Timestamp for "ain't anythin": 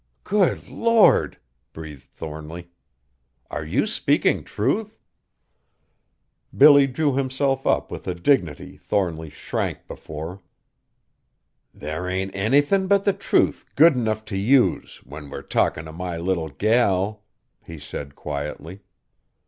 12.09-12.87